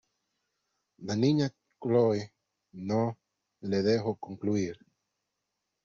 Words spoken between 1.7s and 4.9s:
Chole no le dejó concluir: